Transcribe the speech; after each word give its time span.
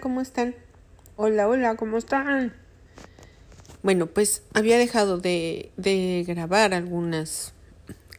¿cómo 0.00 0.20
están? 0.20 0.54
Hola, 1.16 1.48
hola, 1.48 1.76
¿cómo 1.76 1.98
están? 1.98 2.54
Bueno, 3.82 4.06
pues 4.06 4.42
había 4.54 4.78
dejado 4.78 5.18
de, 5.18 5.72
de 5.76 6.24
grabar 6.26 6.74
algunas 6.74 7.52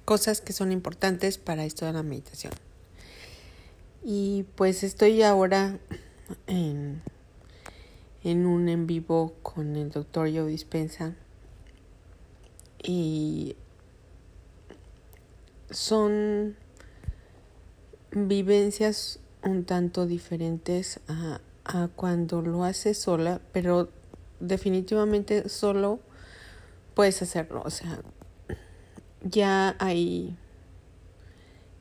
cosas 0.05 0.41
que 0.41 0.53
son 0.53 0.71
importantes 0.71 1.37
para 1.37 1.65
esto 1.65 1.85
de 1.85 1.93
la 1.93 2.03
meditación. 2.03 2.53
Y 4.03 4.45
pues 4.55 4.83
estoy 4.83 5.23
ahora 5.23 5.79
en, 6.47 7.01
en 8.23 8.45
un 8.45 8.69
en 8.69 8.85
vivo 8.85 9.33
con 9.41 9.75
el 9.75 9.89
doctor 9.89 10.29
Joe 10.31 10.47
Dispensa. 10.47 11.15
Y 12.83 13.55
son 15.71 16.55
vivencias 18.11 19.19
un 19.43 19.65
tanto 19.65 20.05
diferentes 20.05 20.99
a, 21.07 21.39
a 21.65 21.89
cuando 21.95 22.41
lo 22.41 22.63
haces 22.63 22.97
sola, 22.97 23.41
pero 23.51 23.89
definitivamente 24.39 25.49
solo 25.49 25.99
puedes 26.93 27.21
hacerlo. 27.21 27.61
O 27.65 27.69
sea, 27.69 27.99
ya 29.21 29.75
hay 29.79 30.37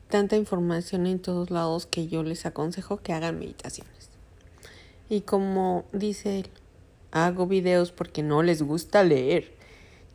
tanta 0.09 0.35
información 0.35 1.07
en 1.07 1.19
todos 1.19 1.51
lados 1.51 1.85
que 1.85 2.07
yo 2.07 2.23
les 2.23 2.45
aconsejo 2.45 2.97
que 2.97 3.13
hagan 3.13 3.39
meditaciones. 3.39 4.09
Y 5.09 5.21
como 5.21 5.85
dice 5.93 6.39
él, 6.39 6.49
hago 7.11 7.47
videos 7.47 7.91
porque 7.91 8.23
no 8.23 8.43
les 8.43 8.61
gusta 8.61 9.03
leer. 9.03 9.53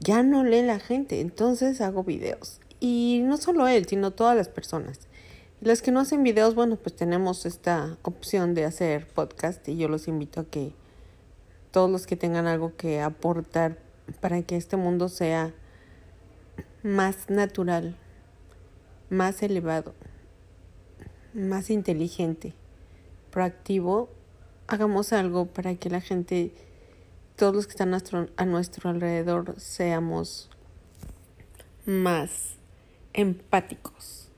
Ya 0.01 0.23
no 0.23 0.45
lee 0.45 0.63
la 0.63 0.81
gente, 0.81 1.21
entonces 1.21 1.81
hago 1.81 2.03
videos. 2.03 2.61
Y 2.81 3.21
no 3.25 3.37
solo 3.37 3.69
él, 3.69 3.87
sino 3.87 4.11
todas 4.11 4.37
las 4.37 4.49
personas. 4.49 5.10
Los 5.63 5.83
que 5.83 5.91
no 5.91 6.01
hacen 6.01 6.23
videos, 6.23 6.55
bueno, 6.55 6.77
pues 6.77 6.97
tenemos 6.97 7.45
esta 7.45 7.99
opción 8.01 8.55
de 8.55 8.65
hacer 8.65 9.07
podcast 9.07 9.69
y 9.69 9.77
yo 9.77 9.89
los 9.89 10.09
invito 10.09 10.41
a 10.41 10.45
que 10.45 10.73
todos 11.71 11.91
los 11.91 12.07
que 12.07 12.17
tengan 12.17 12.47
algo 12.47 12.75
que 12.79 13.03
aportar 13.03 13.77
para 14.23 14.41
que 14.41 14.57
este 14.57 14.79
mundo 14.79 15.11
sea 15.11 15.53
más 16.83 17.29
natural, 17.29 17.95
más 19.11 19.43
elevado, 19.43 19.93
más 21.35 21.69
inteligente, 21.69 22.55
proactivo, 23.31 24.09
hagamos 24.67 25.13
algo 25.13 25.45
para 25.45 25.75
que 25.75 25.91
la 25.91 26.01
gente, 26.01 26.55
todos 27.37 27.55
los 27.55 27.67
que 27.67 27.73
están 27.73 27.93
a 27.93 28.47
nuestro, 28.47 28.89
alrededor, 28.89 29.61
seamos 29.61 30.49
más 31.85 32.55
empáticos 33.13 34.30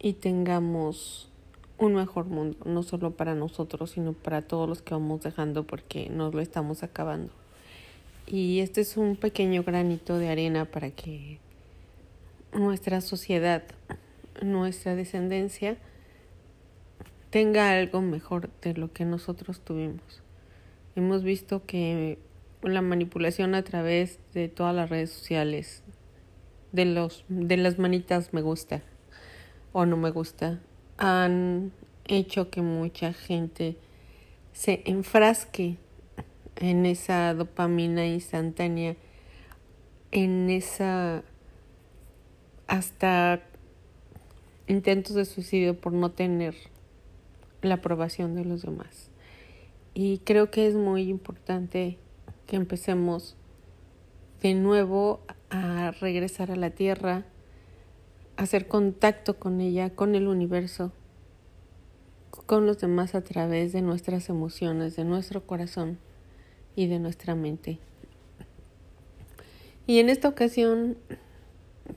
y 0.00 0.14
tengamos 0.14 1.28
un 1.78 1.94
mejor 1.94 2.26
mundo, 2.26 2.58
no 2.64 2.82
solo 2.82 3.12
para 3.12 3.34
nosotros, 3.34 3.92
sino 3.92 4.12
para 4.12 4.42
todos 4.42 4.68
los 4.68 4.82
que 4.82 4.94
vamos 4.94 5.22
dejando 5.22 5.64
porque 5.64 6.08
nos 6.10 6.34
lo 6.34 6.40
estamos 6.40 6.82
acabando. 6.82 7.32
Y 8.26 8.60
este 8.60 8.80
es 8.82 8.96
un 8.96 9.16
pequeño 9.16 9.62
granito 9.62 10.18
de 10.18 10.28
arena 10.28 10.64
para 10.66 10.90
que 10.90 11.38
nuestra 12.52 13.00
sociedad, 13.00 13.62
nuestra 14.42 14.94
descendencia, 14.94 15.76
tenga 17.30 17.70
algo 17.70 18.02
mejor 18.02 18.50
de 18.62 18.74
lo 18.74 18.92
que 18.92 19.04
nosotros 19.04 19.60
tuvimos. 19.60 20.22
Hemos 20.96 21.22
visto 21.22 21.64
que 21.64 22.18
la 22.62 22.82
manipulación 22.82 23.54
a 23.54 23.62
través 23.62 24.18
de 24.34 24.48
todas 24.48 24.74
las 24.74 24.90
redes 24.90 25.10
sociales, 25.10 25.82
de 26.72 26.84
los 26.84 27.24
de 27.28 27.56
las 27.56 27.78
manitas 27.78 28.34
me 28.34 28.42
gusta, 28.42 28.82
o 29.72 29.86
no 29.86 29.96
me 29.96 30.10
gusta 30.10 30.60
han 30.96 31.72
hecho 32.06 32.50
que 32.50 32.62
mucha 32.62 33.12
gente 33.12 33.76
se 34.52 34.82
enfrasque 34.86 35.76
en 36.56 36.86
esa 36.86 37.34
dopamina 37.34 38.06
instantánea, 38.06 38.96
en 40.10 40.50
esa 40.50 41.22
hasta 42.66 43.40
intentos 44.66 45.14
de 45.14 45.24
suicidio 45.24 45.80
por 45.80 45.92
no 45.92 46.10
tener 46.10 46.54
la 47.62 47.74
aprobación 47.74 48.34
de 48.34 48.44
los 48.44 48.62
demás. 48.62 49.10
Y 49.94 50.18
creo 50.18 50.50
que 50.50 50.66
es 50.66 50.74
muy 50.74 51.08
importante 51.08 51.98
que 52.46 52.56
empecemos 52.56 53.36
de 54.42 54.54
nuevo 54.54 55.20
a 55.50 55.92
regresar 55.92 56.50
a 56.50 56.56
la 56.56 56.70
tierra, 56.70 57.24
hacer 58.38 58.68
contacto 58.68 59.36
con 59.36 59.60
ella, 59.60 59.90
con 59.90 60.14
el 60.14 60.28
universo, 60.28 60.92
con 62.46 62.66
los 62.66 62.78
demás 62.78 63.16
a 63.16 63.20
través 63.22 63.72
de 63.72 63.82
nuestras 63.82 64.28
emociones, 64.28 64.94
de 64.94 65.04
nuestro 65.04 65.44
corazón 65.44 65.98
y 66.76 66.86
de 66.86 67.00
nuestra 67.00 67.34
mente. 67.34 67.80
Y 69.88 69.98
en 69.98 70.08
esta 70.08 70.28
ocasión, 70.28 70.96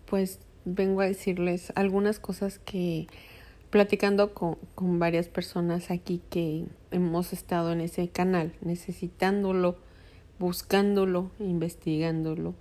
pues 0.08 0.40
vengo 0.66 1.02
a 1.02 1.06
decirles 1.06 1.72
algunas 1.76 2.20
cosas 2.20 2.58
que 2.58 3.08
platicando 3.70 4.34
con, 4.34 4.58
con 4.74 4.98
varias 4.98 5.28
personas 5.28 5.92
aquí 5.92 6.22
que 6.32 6.66
hemos 6.90 7.34
estado 7.34 7.72
en 7.72 7.82
ese 7.82 8.10
canal, 8.10 8.52
necesitándolo, 8.62 9.78
buscándolo, 10.40 11.30
investigándolo. 11.40 12.56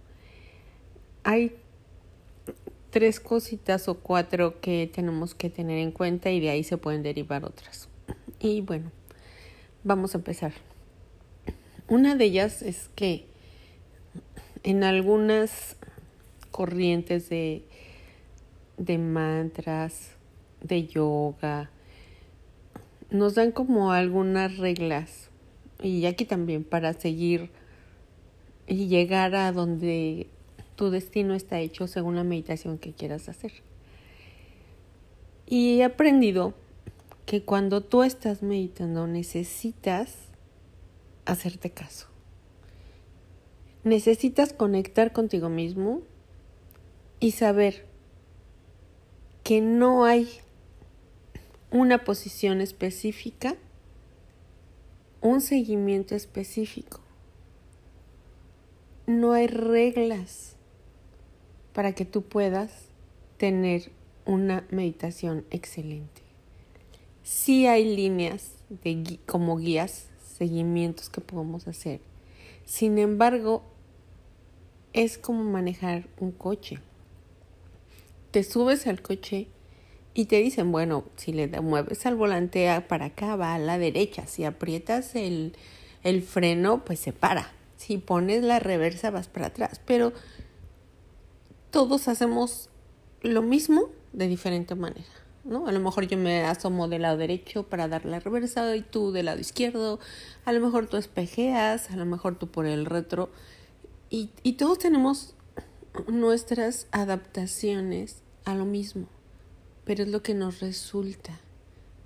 Hay 1.24 1.56
tres 2.90 3.20
cositas 3.20 3.88
o 3.88 3.98
cuatro 3.98 4.60
que 4.60 4.90
tenemos 4.92 5.34
que 5.34 5.50
tener 5.50 5.78
en 5.78 5.92
cuenta 5.92 6.30
y 6.30 6.40
de 6.40 6.50
ahí 6.50 6.64
se 6.64 6.76
pueden 6.76 7.02
derivar 7.02 7.44
otras. 7.44 7.88
Y 8.38 8.60
bueno, 8.60 8.90
vamos 9.84 10.14
a 10.14 10.18
empezar. 10.18 10.52
Una 11.88 12.14
de 12.14 12.24
ellas 12.24 12.62
es 12.62 12.90
que 12.94 13.26
en 14.62 14.84
algunas 14.84 15.76
corrientes 16.50 17.28
de, 17.28 17.64
de 18.76 18.98
mantras, 18.98 20.10
de 20.62 20.86
yoga, 20.86 21.70
nos 23.10 23.34
dan 23.34 23.52
como 23.52 23.92
algunas 23.92 24.58
reglas 24.58 25.30
y 25.82 26.06
aquí 26.06 26.24
también 26.24 26.64
para 26.64 26.92
seguir 26.92 27.50
y 28.66 28.86
llegar 28.86 29.34
a 29.34 29.50
donde 29.52 30.28
tu 30.80 30.88
destino 30.88 31.34
está 31.34 31.60
hecho 31.60 31.86
según 31.86 32.16
la 32.16 32.24
meditación 32.24 32.78
que 32.78 32.94
quieras 32.94 33.28
hacer. 33.28 33.52
Y 35.44 35.78
he 35.78 35.84
aprendido 35.84 36.54
que 37.26 37.42
cuando 37.42 37.82
tú 37.82 38.02
estás 38.02 38.42
meditando 38.42 39.06
necesitas 39.06 40.16
hacerte 41.26 41.68
caso. 41.68 42.06
Necesitas 43.84 44.54
conectar 44.54 45.12
contigo 45.12 45.50
mismo 45.50 46.00
y 47.20 47.32
saber 47.32 47.84
que 49.44 49.60
no 49.60 50.06
hay 50.06 50.30
una 51.70 52.04
posición 52.04 52.62
específica, 52.62 53.54
un 55.20 55.42
seguimiento 55.42 56.14
específico. 56.14 57.00
No 59.06 59.32
hay 59.32 59.46
reglas 59.46 60.56
para 61.72 61.92
que 61.92 62.04
tú 62.04 62.22
puedas 62.22 62.86
tener 63.36 63.90
una 64.24 64.66
meditación 64.70 65.44
excelente. 65.50 66.22
Sí 67.22 67.66
hay 67.66 67.96
líneas 67.96 68.52
de, 68.68 69.18
como 69.26 69.56
guías, 69.56 70.08
seguimientos 70.38 71.10
que 71.10 71.20
podemos 71.20 71.68
hacer. 71.68 72.00
Sin 72.64 72.98
embargo, 72.98 73.62
es 74.92 75.18
como 75.18 75.44
manejar 75.44 76.08
un 76.18 76.32
coche. 76.32 76.78
Te 78.30 78.44
subes 78.44 78.86
al 78.86 79.02
coche 79.02 79.48
y 80.14 80.26
te 80.26 80.36
dicen, 80.36 80.72
bueno, 80.72 81.04
si 81.16 81.32
le 81.32 81.48
mueves 81.60 82.06
al 82.06 82.16
volante 82.16 82.68
para 82.88 83.06
acá, 83.06 83.36
va 83.36 83.54
a 83.54 83.58
la 83.58 83.78
derecha. 83.78 84.26
Si 84.26 84.44
aprietas 84.44 85.14
el, 85.14 85.56
el 86.02 86.22
freno, 86.22 86.84
pues 86.84 87.00
se 87.00 87.12
para. 87.12 87.52
Si 87.76 87.98
pones 87.98 88.42
la 88.42 88.58
reversa, 88.58 89.10
vas 89.10 89.28
para 89.28 89.46
atrás. 89.46 89.80
Pero 89.84 90.12
todos 91.70 92.08
hacemos 92.08 92.68
lo 93.22 93.42
mismo 93.42 93.90
de 94.12 94.28
diferente 94.28 94.74
manera, 94.74 95.06
¿no? 95.44 95.66
A 95.66 95.72
lo 95.72 95.80
mejor 95.80 96.06
yo 96.06 96.18
me 96.18 96.44
asomo 96.44 96.88
del 96.88 97.02
lado 97.02 97.16
derecho 97.16 97.64
para 97.64 97.88
dar 97.88 98.04
la 98.04 98.20
reversa 98.20 98.74
y 98.76 98.82
tú 98.82 99.12
del 99.12 99.26
lado 99.26 99.38
izquierdo, 99.38 100.00
a 100.44 100.52
lo 100.52 100.60
mejor 100.60 100.86
tú 100.86 100.96
espejeas, 100.96 101.90
a 101.90 101.96
lo 101.96 102.06
mejor 102.06 102.38
tú 102.38 102.48
por 102.48 102.66
el 102.66 102.86
retro 102.86 103.30
y, 104.10 104.30
y 104.42 104.54
todos 104.54 104.78
tenemos 104.78 105.34
nuestras 106.08 106.86
adaptaciones 106.90 108.22
a 108.44 108.54
lo 108.54 108.64
mismo, 108.64 109.06
pero 109.84 110.02
es 110.02 110.08
lo 110.08 110.22
que 110.22 110.34
nos 110.34 110.60
resulta. 110.60 111.38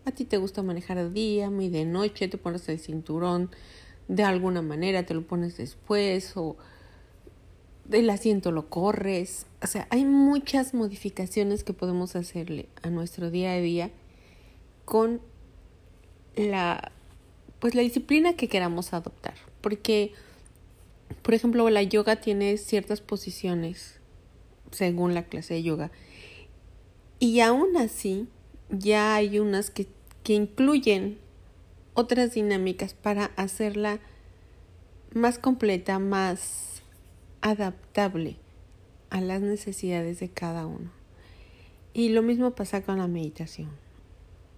A 0.04 0.10
ti 0.10 0.24
te 0.24 0.36
gusta 0.36 0.62
manejar 0.62 0.98
de 0.98 1.10
día, 1.10 1.48
muy 1.48 1.70
de 1.70 1.86
noche, 1.86 2.28
te 2.28 2.36
pones 2.36 2.68
el 2.68 2.78
cinturón 2.78 3.50
de 4.08 4.22
alguna 4.22 4.60
manera, 4.60 5.06
te 5.06 5.14
lo 5.14 5.26
pones 5.26 5.56
después 5.56 6.36
o 6.36 6.56
del 7.84 8.10
asiento 8.10 8.52
lo 8.52 8.68
corres. 8.68 9.46
O 9.62 9.66
sea, 9.66 9.86
hay 9.90 10.04
muchas 10.04 10.74
modificaciones 10.74 11.64
que 11.64 11.72
podemos 11.72 12.16
hacerle 12.16 12.68
a 12.82 12.90
nuestro 12.90 13.30
día 13.30 13.52
a 13.52 13.60
día 13.60 13.90
con 14.84 15.20
la 16.36 16.92
pues 17.60 17.74
la 17.74 17.82
disciplina 17.82 18.34
que 18.34 18.48
queramos 18.48 18.92
adoptar, 18.92 19.34
porque 19.62 20.12
por 21.22 21.34
ejemplo, 21.34 21.68
la 21.70 21.82
yoga 21.82 22.16
tiene 22.16 22.56
ciertas 22.58 23.00
posiciones 23.00 23.98
según 24.70 25.14
la 25.14 25.24
clase 25.24 25.54
de 25.54 25.62
yoga. 25.62 25.90
Y 27.18 27.40
aún 27.40 27.76
así, 27.76 28.28
ya 28.68 29.14
hay 29.14 29.38
unas 29.38 29.70
que, 29.70 29.86
que 30.22 30.34
incluyen 30.34 31.18
otras 31.94 32.34
dinámicas 32.34 32.92
para 32.92 33.26
hacerla 33.36 34.00
más 35.14 35.38
completa, 35.38 35.98
más 35.98 36.73
adaptable 37.44 38.38
a 39.10 39.20
las 39.20 39.42
necesidades 39.42 40.18
de 40.18 40.30
cada 40.30 40.66
uno. 40.66 40.90
Y 41.92 42.08
lo 42.08 42.22
mismo 42.22 42.52
pasa 42.52 42.82
con 42.82 42.98
la 42.98 43.06
meditación. 43.06 43.68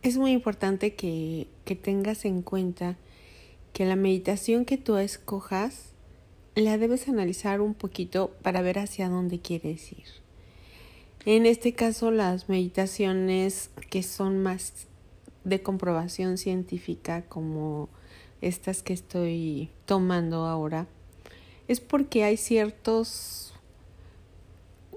Es 0.03 0.17
muy 0.17 0.31
importante 0.31 0.95
que, 0.95 1.49
que 1.65 1.75
tengas 1.75 2.25
en 2.25 2.43
cuenta 2.43 2.97
que 3.73 3.87
la 3.87 3.97
meditación 3.97 4.65
que 4.65 4.79
tú 4.79 4.97
escojas 4.99 5.95
la 6.55 6.79
debes 6.79 7.09
analizar 7.09 7.61
un 7.61 7.75
poquito 7.75 8.31
para 8.43 8.63
ver 8.63 8.79
hacia 8.79 9.09
dónde 9.09 9.41
quieres 9.41 9.91
ir. 9.91 10.07
En 11.25 11.45
este 11.45 11.73
caso, 11.75 12.13
las 12.13 12.49
meditaciones 12.49 13.71
que 13.91 14.05
son 14.05 14.45
más 14.45 14.87
de 15.43 15.61
comprobación 15.61 16.39
científica, 16.39 17.23
como 17.23 17.89
estas 18.41 18.85
que 18.85 18.93
estoy 18.93 19.71
tomando 19.87 20.47
ahora, 20.47 20.87
es 21.69 21.81
porque 21.81 22.25
hay 22.25 22.37
ciertos 22.37 23.55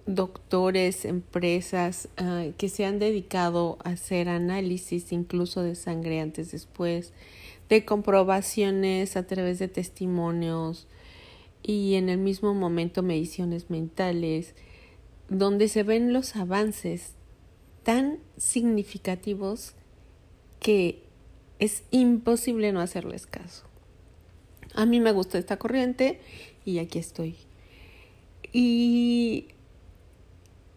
doctores, 0.05 1.05
empresas 1.05 2.09
ah, 2.17 2.45
que 2.57 2.69
se 2.69 2.85
han 2.85 2.99
dedicado 2.99 3.77
a 3.83 3.91
hacer 3.91 4.27
análisis 4.27 5.11
incluso 5.11 5.61
de 5.61 5.75
sangre 5.75 6.19
antes 6.19 6.51
después, 6.51 7.13
de 7.69 7.85
comprobaciones 7.85 9.15
a 9.15 9.27
través 9.27 9.59
de 9.59 9.67
testimonios, 9.67 10.87
y 11.61 11.95
en 11.95 12.09
el 12.09 12.17
mismo 12.17 12.53
momento 12.53 13.03
mediciones 13.03 13.69
mentales, 13.69 14.55
donde 15.29 15.67
se 15.67 15.83
ven 15.83 16.13
los 16.13 16.35
avances 16.35 17.13
tan 17.83 18.19
significativos 18.37 19.75
que 20.59 21.03
es 21.59 21.83
imposible 21.91 22.71
no 22.71 22.79
hacerles 22.79 23.27
caso. 23.27 23.68
A 24.75 24.85
mí 24.85 24.99
me 24.99 25.11
gusta 25.11 25.37
esta 25.37 25.57
corriente 25.57 26.19
y 26.65 26.79
aquí 26.79 26.99
estoy. 26.99 27.35
Y 28.51 29.47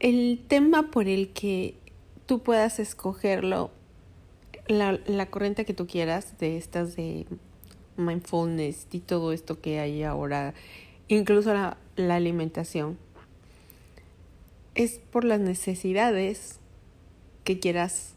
el 0.00 0.40
tema 0.48 0.90
por 0.90 1.08
el 1.08 1.32
que 1.32 1.74
tú 2.26 2.42
puedas 2.42 2.78
escogerlo, 2.78 3.70
la, 4.66 4.98
la 5.06 5.26
corriente 5.26 5.64
que 5.64 5.74
tú 5.74 5.86
quieras, 5.86 6.38
de 6.38 6.56
estas 6.56 6.96
de 6.96 7.26
mindfulness 7.96 8.86
y 8.90 9.00
todo 9.00 9.32
esto 9.32 9.60
que 9.60 9.80
hay 9.80 10.02
ahora, 10.02 10.54
incluso 11.08 11.52
la, 11.52 11.76
la 11.96 12.16
alimentación, 12.16 12.98
es 14.74 14.98
por 15.10 15.24
las 15.24 15.40
necesidades 15.40 16.58
que 17.44 17.58
quieras 17.58 18.14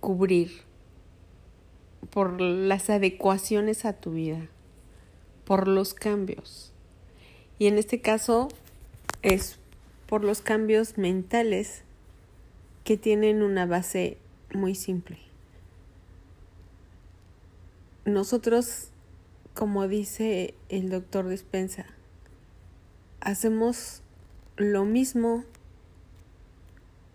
cubrir, 0.00 0.50
por 2.10 2.40
las 2.40 2.90
adecuaciones 2.90 3.84
a 3.84 3.92
tu 3.94 4.12
vida, 4.12 4.48
por 5.44 5.68
los 5.68 5.94
cambios. 5.94 6.72
Y 7.58 7.66
en 7.66 7.78
este 7.78 8.00
caso 8.00 8.48
es 9.22 9.58
por 10.06 10.24
los 10.24 10.40
cambios 10.40 10.98
mentales 10.98 11.82
que 12.84 12.96
tienen 12.96 13.42
una 13.42 13.66
base 13.66 14.18
muy 14.52 14.74
simple 14.74 15.26
nosotros, 18.06 18.88
como 19.52 19.88
dice 19.88 20.54
el 20.68 20.90
doctor 20.90 21.26
Despensa, 21.26 21.86
hacemos 23.20 24.00
lo 24.56 24.84
mismo 24.84 25.44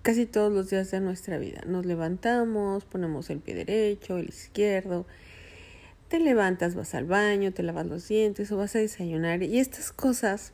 casi 0.01 0.25
todos 0.25 0.51
los 0.51 0.69
días 0.69 0.91
de 0.91 0.99
nuestra 0.99 1.37
vida. 1.37 1.61
Nos 1.65 1.85
levantamos, 1.85 2.85
ponemos 2.85 3.29
el 3.29 3.39
pie 3.39 3.55
derecho, 3.55 4.17
el 4.17 4.29
izquierdo, 4.29 5.05
te 6.07 6.19
levantas, 6.19 6.75
vas 6.75 6.93
al 6.93 7.05
baño, 7.05 7.53
te 7.53 7.63
lavas 7.63 7.85
los 7.85 8.07
dientes 8.07 8.51
o 8.51 8.57
vas 8.57 8.75
a 8.75 8.79
desayunar 8.79 9.43
y 9.43 9.59
estas 9.59 9.91
cosas 9.91 10.51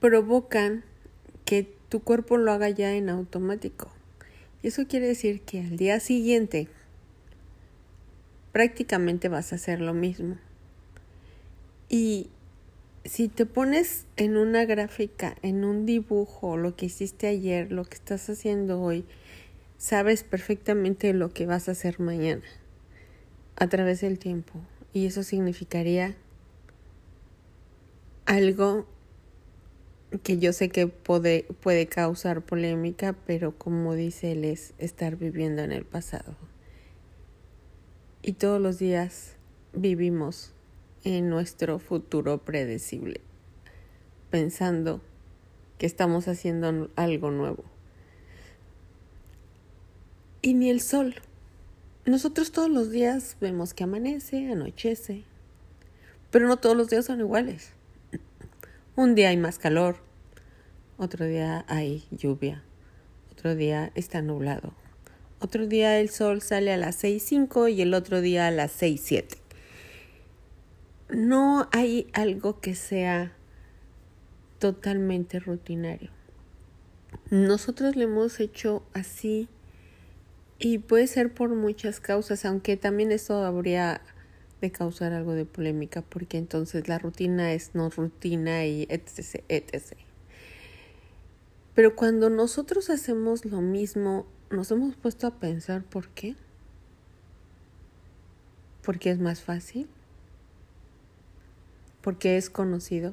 provocan 0.00 0.84
que 1.44 1.72
tu 1.88 2.00
cuerpo 2.00 2.36
lo 2.36 2.52
haga 2.52 2.70
ya 2.70 2.94
en 2.94 3.08
automático. 3.08 3.88
Y 4.62 4.68
eso 4.68 4.86
quiere 4.86 5.06
decir 5.06 5.42
que 5.42 5.60
al 5.60 5.76
día 5.76 6.00
siguiente, 6.00 6.68
prácticamente 8.52 9.28
vas 9.28 9.52
a 9.52 9.56
hacer 9.56 9.80
lo 9.80 9.94
mismo. 9.94 10.36
Y 11.88 12.28
si 13.08 13.28
te 13.28 13.46
pones 13.46 14.06
en 14.16 14.36
una 14.36 14.64
gráfica, 14.64 15.36
en 15.42 15.64
un 15.64 15.86
dibujo, 15.86 16.56
lo 16.56 16.76
que 16.76 16.86
hiciste 16.86 17.26
ayer, 17.26 17.72
lo 17.72 17.84
que 17.84 17.94
estás 17.94 18.28
haciendo 18.28 18.80
hoy, 18.80 19.04
sabes 19.78 20.22
perfectamente 20.22 21.12
lo 21.12 21.32
que 21.32 21.46
vas 21.46 21.68
a 21.68 21.72
hacer 21.72 22.00
mañana 22.00 22.42
a 23.56 23.66
través 23.68 24.00
del 24.00 24.18
tiempo. 24.18 24.60
Y 24.92 25.06
eso 25.06 25.22
significaría 25.22 26.16
algo 28.26 28.86
que 30.22 30.38
yo 30.38 30.52
sé 30.52 30.68
que 30.68 30.86
puede, 30.86 31.46
puede 31.60 31.86
causar 31.86 32.42
polémica, 32.42 33.14
pero 33.26 33.56
como 33.56 33.94
dice 33.94 34.32
él, 34.32 34.44
es 34.44 34.74
estar 34.78 35.16
viviendo 35.16 35.62
en 35.62 35.72
el 35.72 35.84
pasado 35.84 36.36
y 38.28 38.32
todos 38.32 38.60
los 38.60 38.78
días 38.78 39.36
vivimos 39.72 40.52
en 41.04 41.28
nuestro 41.30 41.78
futuro 41.78 42.38
predecible, 42.38 43.20
pensando 44.30 45.00
que 45.78 45.86
estamos 45.86 46.28
haciendo 46.28 46.90
algo 46.96 47.30
nuevo. 47.30 47.64
Y 50.42 50.54
ni 50.54 50.70
el 50.70 50.80
sol. 50.80 51.16
Nosotros 52.04 52.52
todos 52.52 52.70
los 52.70 52.90
días 52.90 53.36
vemos 53.40 53.74
que 53.74 53.84
amanece, 53.84 54.50
anochece, 54.50 55.24
pero 56.30 56.48
no 56.48 56.56
todos 56.56 56.76
los 56.76 56.88
días 56.88 57.04
son 57.04 57.20
iguales. 57.20 57.72
Un 58.96 59.14
día 59.14 59.28
hay 59.28 59.36
más 59.36 59.58
calor, 59.58 59.96
otro 60.96 61.26
día 61.26 61.64
hay 61.68 62.04
lluvia, 62.10 62.62
otro 63.30 63.54
día 63.54 63.92
está 63.94 64.22
nublado, 64.22 64.72
otro 65.38 65.66
día 65.66 66.00
el 66.00 66.08
sol 66.08 66.42
sale 66.42 66.72
a 66.72 66.76
las 66.76 67.04
6.05 67.04 67.72
y 67.72 67.82
el 67.82 67.94
otro 67.94 68.20
día 68.20 68.48
a 68.48 68.50
las 68.50 68.82
6.07. 68.82 69.47
No 71.10 71.68
hay 71.72 72.08
algo 72.12 72.60
que 72.60 72.74
sea 72.74 73.32
totalmente 74.58 75.38
rutinario. 75.38 76.10
Nosotros 77.30 77.96
lo 77.96 78.02
hemos 78.02 78.40
hecho 78.40 78.82
así 78.92 79.48
y 80.58 80.78
puede 80.78 81.06
ser 81.06 81.32
por 81.32 81.50
muchas 81.50 82.00
causas, 82.00 82.44
aunque 82.44 82.76
también 82.76 83.12
eso 83.12 83.44
habría 83.44 84.02
de 84.60 84.72
causar 84.72 85.12
algo 85.12 85.34
de 85.34 85.44
polémica, 85.44 86.02
porque 86.02 86.36
entonces 86.36 86.88
la 86.88 86.98
rutina 86.98 87.52
es 87.52 87.74
no 87.74 87.88
rutina 87.90 88.66
y 88.66 88.86
etc, 88.90 89.44
etc. 89.48 89.96
Pero 91.74 91.94
cuando 91.94 92.28
nosotros 92.28 92.90
hacemos 92.90 93.44
lo 93.44 93.60
mismo 93.60 94.26
nos 94.50 94.70
hemos 94.70 94.96
puesto 94.96 95.26
a 95.26 95.38
pensar 95.38 95.82
por 95.82 96.08
qué. 96.08 96.34
Porque 98.82 99.10
es 99.10 99.18
más 99.18 99.42
fácil. 99.42 99.88
Porque 102.08 102.38
es 102.38 102.48
conocido. 102.48 103.12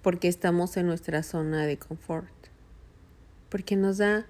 Porque 0.00 0.28
estamos 0.28 0.78
en 0.78 0.86
nuestra 0.86 1.22
zona 1.22 1.66
de 1.66 1.76
confort. 1.76 2.32
Porque 3.50 3.76
nos 3.76 3.98
da 3.98 4.24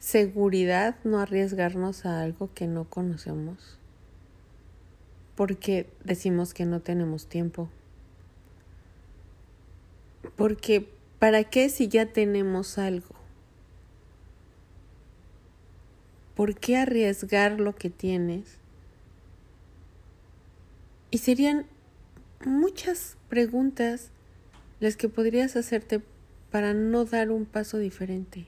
seguridad 0.00 0.96
no 1.04 1.20
arriesgarnos 1.20 2.04
a 2.04 2.20
algo 2.20 2.52
que 2.52 2.66
no 2.66 2.90
conocemos. 2.90 3.78
Porque 5.36 5.88
decimos 6.02 6.52
que 6.52 6.66
no 6.66 6.80
tenemos 6.80 7.28
tiempo. 7.28 7.68
Porque 10.34 10.88
¿para 11.20 11.44
qué 11.44 11.68
si 11.68 11.86
ya 11.86 12.12
tenemos 12.12 12.76
algo? 12.76 13.14
¿Por 16.34 16.56
qué 16.56 16.76
arriesgar 16.76 17.60
lo 17.60 17.76
que 17.76 17.88
tienes? 17.88 18.57
Y 21.10 21.18
serían 21.18 21.66
muchas 22.44 23.16
preguntas 23.28 24.10
las 24.80 24.96
que 24.96 25.08
podrías 25.08 25.56
hacerte 25.56 26.02
para 26.50 26.74
no 26.74 27.04
dar 27.04 27.30
un 27.30 27.46
paso 27.46 27.78
diferente. 27.78 28.46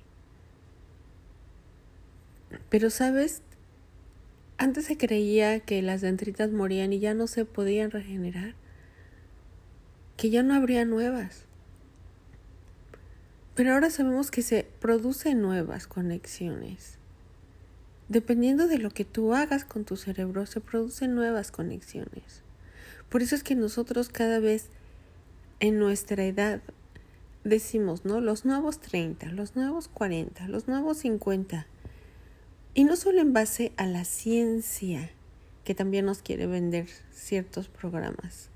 Pero 2.68 2.90
sabes, 2.90 3.42
antes 4.58 4.84
se 4.84 4.96
creía 4.96 5.60
que 5.60 5.80
las 5.80 6.02
dendritas 6.02 6.50
morían 6.50 6.92
y 6.92 6.98
ya 6.98 7.14
no 7.14 7.26
se 7.26 7.44
podían 7.44 7.90
regenerar, 7.90 8.54
que 10.16 10.30
ya 10.30 10.42
no 10.42 10.54
habría 10.54 10.84
nuevas. 10.84 11.44
Pero 13.54 13.72
ahora 13.72 13.90
sabemos 13.90 14.30
que 14.30 14.42
se 14.42 14.66
producen 14.80 15.40
nuevas 15.40 15.86
conexiones 15.86 17.00
dependiendo 18.10 18.66
de 18.66 18.78
lo 18.78 18.90
que 18.90 19.04
tú 19.04 19.34
hagas 19.34 19.64
con 19.64 19.84
tu 19.84 19.96
cerebro, 19.96 20.44
se 20.44 20.60
producen 20.60 21.14
nuevas 21.14 21.52
conexiones. 21.52 22.42
Por 23.10 23.22
eso 23.22 23.34
es 23.34 23.42
que 23.42 23.54
nosotros 23.54 24.08
cada 24.08 24.38
vez 24.38 24.68
en 25.58 25.78
nuestra 25.78 26.24
edad 26.24 26.62
decimos, 27.44 28.04
¿no? 28.04 28.20
Los 28.20 28.44
nuevos 28.44 28.80
30, 28.80 29.26
los 29.32 29.56
nuevos 29.56 29.88
40, 29.88 30.48
los 30.48 30.68
nuevos 30.68 30.98
50. 30.98 31.66
Y 32.72 32.84
no 32.84 32.96
solo 32.96 33.20
en 33.20 33.32
base 33.32 33.72
a 33.76 33.86
la 33.86 34.04
ciencia, 34.04 35.10
que 35.64 35.74
también 35.74 36.06
nos 36.06 36.22
quiere 36.22 36.46
vender 36.46 36.86
ciertos 37.12 37.68
programas, 37.68 38.48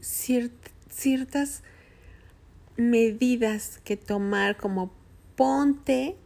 ciertas 0.00 1.62
medidas 2.76 3.80
que 3.84 3.96
tomar 3.96 4.56
como 4.56 4.92
ponte 5.36 6.16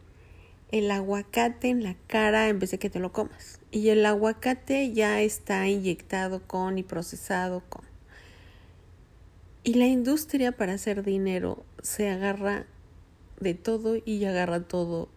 el 0.71 0.91
aguacate 0.91 1.69
en 1.69 1.83
la 1.83 1.95
cara 2.07 2.49
en 2.49 2.59
vez 2.59 2.71
de 2.71 2.79
que 2.79 2.89
te 2.89 2.99
lo 2.99 3.11
comas. 3.11 3.59
Y 3.71 3.89
el 3.89 4.05
aguacate 4.05 4.91
ya 4.91 5.21
está 5.21 5.67
inyectado 5.67 6.41
con 6.45 6.77
y 6.77 6.83
procesado 6.83 7.63
con. 7.69 7.85
Y 9.63 9.75
la 9.75 9.87
industria 9.87 10.51
para 10.51 10.73
hacer 10.73 11.03
dinero 11.03 11.65
se 11.81 12.09
agarra 12.09 12.65
de 13.39 13.53
todo 13.53 13.97
y 14.03 14.23
agarra 14.25 14.61
todo 14.61 15.09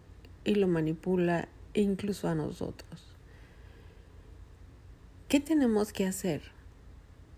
y 0.43 0.55
lo 0.55 0.67
manipula 0.67 1.47
incluso 1.73 2.27
a 2.27 2.35
nosotros. 2.35 3.15
¿Qué 5.27 5.39
tenemos 5.39 5.93
que 5.93 6.05
hacer? 6.05 6.41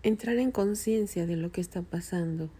Entrar 0.02 0.36
en 0.38 0.50
conciencia 0.50 1.26
de 1.26 1.36
lo 1.36 1.52
que 1.52 1.60
está 1.60 1.82
pasando. 1.82 2.50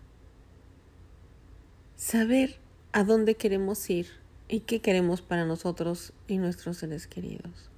Saber 1.96 2.58
a 2.92 3.02
dónde 3.02 3.34
queremos 3.34 3.90
ir 3.90 4.23
y 4.48 4.60
qué 4.60 4.80
queremos 4.80 5.22
para 5.22 5.46
nosotros 5.46 6.12
y 6.28 6.38
nuestros 6.38 6.78
seres 6.78 7.06
queridos. 7.06 7.70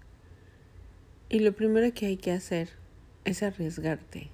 Y 1.28 1.40
lo 1.40 1.52
primero 1.52 1.92
que 1.94 2.06
hay 2.06 2.16
que 2.16 2.32
hacer 2.32 2.70
es 3.24 3.42
arriesgarte, 3.42 4.30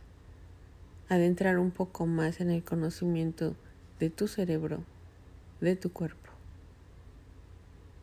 adentrar 1.09 1.59
un 1.59 1.71
poco 1.71 2.07
más 2.07 2.41
en 2.41 2.51
el 2.51 2.65
conocimiento 2.65 3.55
de 3.99 4.11
tu 4.11 4.29
cerebro, 4.29 4.85
de 5.61 5.77
tu 5.77 5.93
cuerpo, 5.93 6.31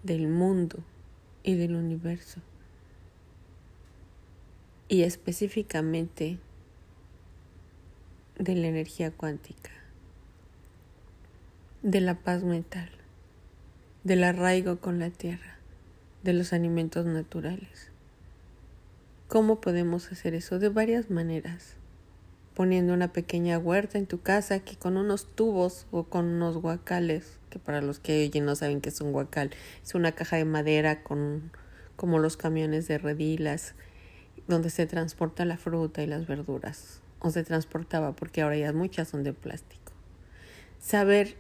del 0.04 0.28
mundo 0.28 0.80
y 1.44 1.56
del 1.56 1.76
universo. 1.76 2.42
Y 4.88 5.04
específicamente 5.04 6.40
de 8.38 8.56
la 8.56 8.68
energía 8.68 9.12
cuántica, 9.12 9.72
de 11.84 12.02
la 12.02 12.16
paz 12.16 12.44
mental 12.44 12.99
del 14.10 14.24
arraigo 14.24 14.80
con 14.80 14.98
la 14.98 15.12
tierra, 15.12 15.60
de 16.24 16.34
los 16.34 16.51
alimentos 16.51 17.06
naturales. 17.06 17.92
¿Cómo 19.28 19.62
podemos 19.62 20.12
hacer 20.12 20.34
eso? 20.34 20.58
De 20.58 20.70
varias 20.70 21.12
maneras. 21.12 21.75
Poniendo 22.56 22.96
una 22.96 23.13
pequeña 23.13 23.60
huerta 23.60 24.00
en 24.00 24.08
tu 24.08 24.20
casa 24.20 24.62
que 24.62 24.78
con 24.78 24.98
unos 24.98 25.28
tubos 25.36 25.86
o 25.92 26.06
con 26.06 26.25
unos 26.25 26.58
guacales, 26.58 27.38
que 27.51 27.60
para 27.60 27.84
los 27.84 28.00
que 28.00 28.25
oyen 28.25 28.46
no 28.46 28.56
saben 28.56 28.82
que 28.82 28.89
es 28.89 29.00
un 29.00 29.12
guacal, 29.12 29.51
es 29.84 29.94
una 29.94 30.13
caja 30.13 30.38
de 30.38 30.46
madera 30.46 31.04
con 31.04 31.51
como 31.96 32.18
los 32.18 32.36
camiones 32.36 32.88
de 32.88 32.98
redilas 32.98 33.75
donde 34.48 34.72
se 34.72 34.88
transporta 34.88 35.46
la 35.46 35.58
fruta 35.58 36.01
y 36.01 36.08
las 36.08 36.25
verduras. 36.25 37.01
O 37.20 37.30
se 37.30 37.44
transportaba 37.44 38.16
porque 38.16 38.42
ahora 38.42 38.58
ya 38.58 38.74
muchas 38.74 39.10
son 39.10 39.24
de 39.24 39.34
plástico. 39.34 39.92
Saber 40.80 41.38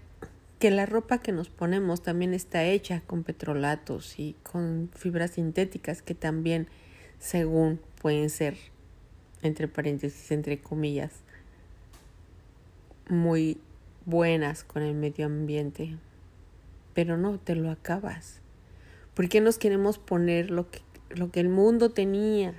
que 0.59 0.71
la 0.71 0.85
ropa 0.85 1.19
que 1.19 1.31
nos 1.31 1.49
ponemos 1.49 2.01
también 2.01 2.33
está 2.33 2.65
hecha 2.65 3.01
con 3.07 3.23
petrolatos 3.23 4.19
y 4.19 4.35
con 4.43 4.91
fibras 4.93 5.31
sintéticas 5.31 6.01
que 6.01 6.13
también, 6.13 6.67
según 7.17 7.79
pueden 8.01 8.29
ser, 8.29 8.57
entre 9.41 9.69
paréntesis, 9.69 10.31
entre 10.31 10.59
comillas, 10.59 11.13
muy 13.07 13.57
buenas 14.05 14.65
con 14.65 14.83
el 14.83 14.95
medio 14.95 15.27
ambiente. 15.27 15.95
Pero 16.93 17.17
no, 17.17 17.39
te 17.39 17.55
lo 17.55 17.71
acabas. 17.71 18.41
¿Por 19.13 19.29
qué 19.29 19.39
nos 19.39 19.57
queremos 19.57 19.97
poner 19.97 20.51
lo 20.51 20.69
que, 20.69 20.81
lo 21.09 21.31
que 21.31 21.39
el 21.39 21.47
mundo 21.47 21.91
tenía? 21.91 22.53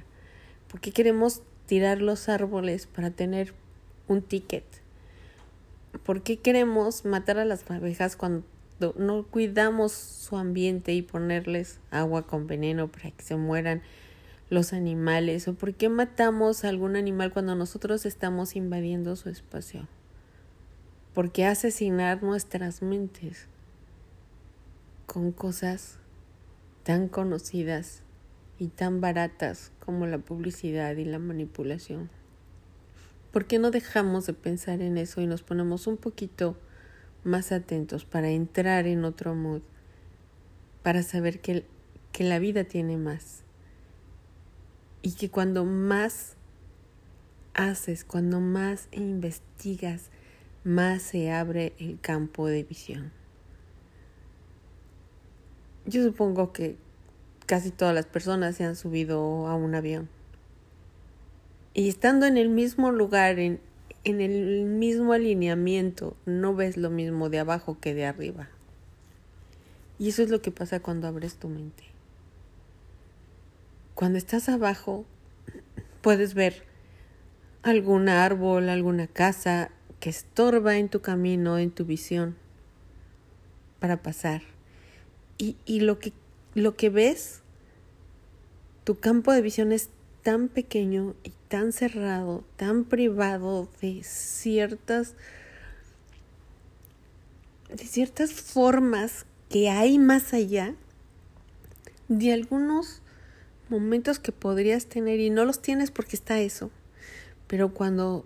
¿Por 0.71 0.81
qué 0.81 0.93
queremos 0.93 1.43
tirar 1.67 2.01
los 2.01 2.31
árboles 2.31 2.87
para 2.87 3.11
tener 3.11 3.53
un 4.09 4.23
ticket? 4.23 4.65
¿Por 6.05 6.23
qué 6.23 6.39
queremos 6.39 7.05
matar 7.05 7.39
a 7.39 7.45
las 7.45 7.69
abejas 7.71 8.17
cuando 8.17 8.45
no 8.97 9.27
cuidamos 9.27 9.93
su 9.93 10.37
ambiente 10.37 10.95
y 10.95 11.03
ponerles 11.03 11.81
agua 11.91 12.27
con 12.27 12.47
veneno 12.47 12.89
para 12.89 13.11
que 13.11 13.25
se 13.25 13.37
mueran 13.37 13.83
los 14.51 14.73
animales? 14.73 15.49
¿O 15.49 15.55
por 15.55 15.75
qué 15.75 15.89
matamos 15.89 16.65
a 16.65 16.69
algún 16.69 16.95
animal 16.95 17.33
cuando 17.33 17.57
nosotros 17.57 18.07
estamos 18.07 18.55
invadiendo 18.55 19.17
su 19.17 19.29
espacio? 19.29 19.89
¿Por 21.13 21.33
qué 21.33 21.45
asesinar 21.47 22.23
nuestras 22.23 22.83
mentes 22.83 23.49
con 25.07 25.33
cosas 25.33 25.99
tan 26.85 27.09
conocidas 27.09 28.03
y 28.59 28.69
tan 28.69 29.01
baratas 29.01 29.73
como 29.85 30.07
la 30.07 30.19
publicidad 30.19 30.97
y 30.97 31.05
la 31.05 31.19
manipulación? 31.19 32.20
¿Por 33.33 33.47
qué 33.47 33.61
no 33.61 33.71
dejamos 33.71 34.27
de 34.27 34.33
pensar 34.33 34.83
en 34.83 34.99
eso 34.99 35.21
y 35.21 35.27
nos 35.27 35.43
ponemos 35.43 35.87
un 35.87 35.97
poquito 35.97 36.57
más 37.23 37.53
atentos 37.53 38.05
para 38.05 38.31
entrar 38.31 38.89
en 38.89 39.05
otro 39.05 39.37
mood, 39.37 39.63
para 40.83 41.05
saber 41.05 41.41
que, 41.41 41.65
que 42.11 42.25
la 42.25 42.41
vida 42.41 42.65
tiene 42.65 42.97
más? 42.97 43.43
Y 45.03 45.13
que 45.13 45.31
cuando 45.31 45.65
más 45.65 46.35
haces, 47.55 48.05
cuando 48.05 48.41
más 48.41 48.89
investigas, 48.91 50.11
más 50.65 51.03
se 51.03 51.31
abre 51.31 51.73
el 51.79 52.01
campo 52.01 52.49
de 52.49 52.65
visión. 52.65 53.13
Yo 55.87 56.03
supongo 56.03 56.53
que 56.53 56.77
casi 57.47 57.71
todas 57.71 57.95
las 57.95 58.07
personas 58.07 58.57
se 58.57 58.65
han 58.65 58.75
subido 58.75 59.47
a 59.47 59.55
un 59.55 59.75
avión 59.77 60.09
y 61.75 61.89
estando 61.89 62.27
en 62.27 62.37
el 62.37 62.49
mismo 62.49 62.91
lugar, 62.91 63.39
en, 63.39 63.61
en 64.05 64.21
el 64.21 64.65
mismo 64.65 65.13
alineamiento, 65.13 66.17
no 66.27 66.55
ves 66.55 66.77
lo 66.77 66.91
mismo 66.91 67.29
de 67.29 67.39
abajo 67.39 67.79
que 67.81 67.95
de 67.95 68.07
arriba. 68.07 68.49
Y 69.99 70.09
eso 70.09 70.23
es 70.23 70.31
lo 70.31 70.41
que 70.41 70.51
pasa 70.51 70.81
cuando 70.81 71.07
abres 71.07 71.37
tu 71.37 71.49
mente. 71.49 71.85
Cuando 73.95 74.19
estás 74.19 74.49
abajo, 74.49 75.05
puedes 76.01 76.35
ver 76.35 76.65
algún 77.63 78.09
árbol, 78.09 78.69
alguna 78.69 79.07
casa 79.07 79.71
que 80.01 80.09
estorba 80.09 80.79
en 80.79 80.89
tu 80.89 81.03
camino, 81.03 81.59
en 81.59 81.71
tu 81.71 81.85
visión, 81.85 82.37
para 83.79 84.03
pasar. 84.03 84.43
Y, 85.37 85.57
y 85.67 85.81
lo, 85.81 85.99
que, 85.99 86.15
lo 86.55 86.77
que 86.77 86.89
ves, 86.89 87.43
tu 88.85 88.99
campo 88.99 89.33
de 89.33 89.43
visión 89.43 89.71
es 89.73 89.91
tan 90.23 90.49
pequeño 90.49 91.15
y 91.23 91.33
tan 91.49 91.73
cerrado, 91.73 92.45
tan 92.57 92.85
privado 92.85 93.69
de 93.81 94.03
ciertas 94.05 95.15
de 97.69 97.85
ciertas 97.85 98.33
formas 98.33 99.27
que 99.49 99.71
hay 99.71 99.99
más 99.99 100.35
allá 100.35 100.75
de 102.09 102.33
algunos 102.33 103.03
momentos 103.69 104.19
que 104.19 104.33
podrías 104.33 104.87
tener 104.87 105.21
y 105.21 105.31
no 105.31 105.45
los 105.45 105.63
tienes 105.63 105.91
porque 105.91 106.17
está 106.17 106.41
eso. 106.41 106.71
Pero 107.47 107.73
cuando 107.73 108.25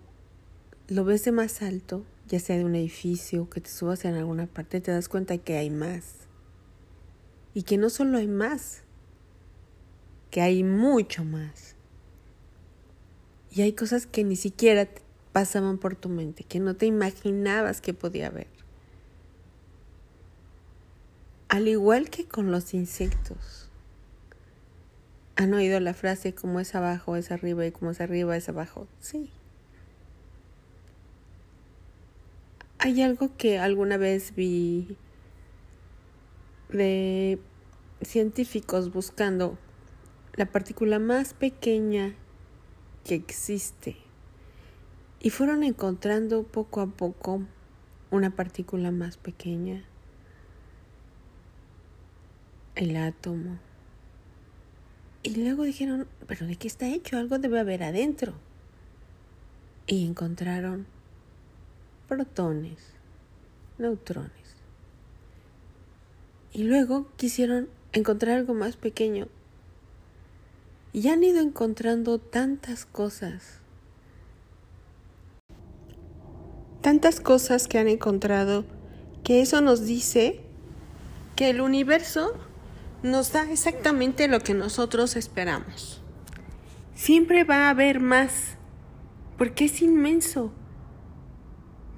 lo 0.87 1.05
ves 1.05 1.23
de 1.23 1.31
más 1.31 1.61
alto, 1.61 2.03
ya 2.27 2.39
sea 2.39 2.57
de 2.57 2.65
un 2.65 2.75
edificio, 2.75 3.49
que 3.49 3.61
te 3.61 3.69
subas 3.69 4.05
en 4.05 4.15
alguna 4.15 4.47
parte, 4.47 4.81
te 4.81 4.91
das 4.91 5.07
cuenta 5.07 5.37
que 5.37 5.57
hay 5.57 5.69
más. 5.69 6.15
Y 7.53 7.63
que 7.63 7.77
no 7.77 7.89
solo 7.89 8.17
hay 8.17 8.27
más, 8.27 8.81
que 10.31 10.41
hay 10.41 10.63
mucho 10.63 11.23
más. 11.23 11.74
Y 13.55 13.61
hay 13.61 13.71
cosas 13.71 14.05
que 14.05 14.25
ni 14.25 14.35
siquiera 14.35 14.89
pasaban 15.31 15.77
por 15.77 15.95
tu 15.95 16.09
mente, 16.09 16.43
que 16.43 16.59
no 16.59 16.75
te 16.75 16.87
imaginabas 16.87 17.79
que 17.79 17.93
podía 17.93 18.27
haber. 18.27 18.47
Al 21.47 21.69
igual 21.69 22.09
que 22.09 22.25
con 22.25 22.51
los 22.51 22.73
insectos. 22.73 23.69
¿Han 25.37 25.53
oído 25.53 25.79
la 25.79 25.93
frase 25.93 26.35
como 26.35 26.59
es 26.59 26.75
abajo 26.75 27.15
es 27.15 27.31
arriba 27.31 27.65
y 27.65 27.71
como 27.71 27.91
es 27.91 28.01
arriba 28.01 28.35
es 28.35 28.49
abajo? 28.49 28.89
Sí. 28.99 29.31
Hay 32.77 33.01
algo 33.01 33.37
que 33.37 33.57
alguna 33.57 33.95
vez 33.95 34.35
vi 34.35 34.97
de 36.69 37.39
científicos 38.01 38.91
buscando 38.91 39.57
la 40.33 40.45
partícula 40.45 40.99
más 40.99 41.33
pequeña 41.33 42.15
que 43.05 43.15
existe. 43.15 43.95
Y 45.21 45.29
fueron 45.29 45.63
encontrando 45.63 46.43
poco 46.43 46.81
a 46.81 46.87
poco 46.87 47.43
una 48.11 48.31
partícula 48.31 48.91
más 48.91 49.17
pequeña, 49.17 49.85
el 52.75 52.97
átomo, 52.97 53.57
Y 55.23 55.35
luego 55.35 55.63
dijeron, 55.63 56.07
pero 56.27 56.45
¿de 56.45 56.55
qué 56.55 56.67
está 56.67 56.87
hecho? 56.87 57.17
Algo 57.17 57.39
debe 57.39 57.59
haber 57.59 57.81
adentro. 57.81 58.33
Y 59.87 60.05
encontraron 60.05 60.85
protones, 62.07 62.77
neutrones. 63.79 64.55
Y 66.53 66.63
luego 66.65 67.07
quisieron 67.17 67.69
encontrar 67.91 68.37
algo 68.37 68.53
más 68.53 68.75
pequeño. 68.75 69.27
Y 70.95 71.09
han 71.09 71.25
ido 71.25 71.41
encontrando 71.41 72.19
tantas 72.19 72.85
cosas. 72.85 73.59
Tantas 76.79 77.19
cosas 77.19 77.67
que 77.67 77.79
han 77.79 77.89
encontrado 77.89 78.63
que 79.21 79.41
eso 79.41 79.59
nos 79.59 79.85
dice 79.85 80.39
que 81.35 81.49
el 81.49 81.59
universo 81.59 82.33
nos 83.03 83.33
da 83.33 83.51
exactamente 83.51 84.29
lo 84.29 84.39
que 84.39 84.53
nosotros 84.53 85.17
esperamos. 85.17 86.01
Siempre 86.95 87.43
va 87.43 87.67
a 87.67 87.71
haber 87.71 87.99
más, 87.99 88.55
porque 89.37 89.65
es 89.65 89.81
inmenso, 89.81 90.53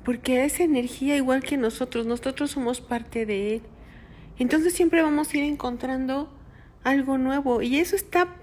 porque 0.05 0.43
es 0.43 0.59
energía 0.59 1.17
igual 1.17 1.43
que 1.43 1.57
nosotros, 1.57 2.07
nosotros 2.07 2.49
somos 2.49 2.81
parte 2.81 3.27
de 3.27 3.57
él. 3.57 3.61
Entonces 4.39 4.73
siempre 4.73 5.03
vamos 5.03 5.31
a 5.31 5.37
ir 5.37 5.43
encontrando 5.43 6.33
algo 6.83 7.19
nuevo 7.19 7.61
y 7.61 7.77
eso 7.77 7.95
está 7.95 8.36